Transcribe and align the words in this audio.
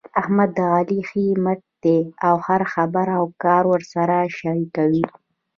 احمد 0.21 0.49
د 0.57 0.59
علي 0.75 0.99
ښی 1.09 1.25
مټ 1.43 1.59
دی. 1.83 1.99
هره 2.45 2.67
خبره 2.73 3.13
او 3.19 3.25
کار 3.43 3.63
ورسره 3.73 4.17
شریکوي. 4.37 5.05